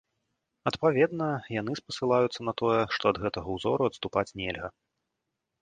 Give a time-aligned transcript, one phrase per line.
[0.71, 1.27] Адпаведна,
[1.61, 4.67] яны спасылаюцца на тое, што ад гэтага ўзору адступаць нельга.